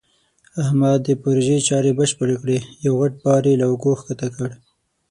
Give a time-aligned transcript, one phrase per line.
[0.63, 2.57] احمد د پروژې چارې بشپړې کړې.
[2.85, 4.49] یو غټ بار یې له اوږو ښکته کړ.